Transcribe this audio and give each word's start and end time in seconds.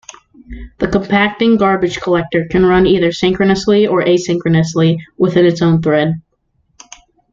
The 0.79 0.87
compacting 0.87 1.57
garbage 1.57 2.01
collector 2.01 2.45
can 2.49 2.65
run 2.65 2.87
either 2.87 3.11
synchronously 3.11 3.85
or 3.85 4.01
asynchronously 4.01 4.97
within 5.15 5.45
its 5.45 5.61
own 5.61 5.79
thread. 5.83 6.19